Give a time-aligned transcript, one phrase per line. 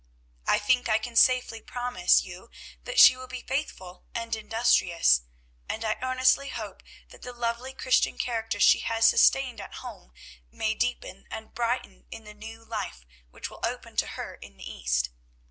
[0.47, 2.49] I think I can safely promise you
[2.85, 5.21] that she will be faithful and industrious;
[5.69, 10.11] and I earnestly hope that the lovely Christian character she has sustained at home,
[10.49, 14.67] may deepen and brighten in the new life which will open to her in the
[14.67, 15.11] East.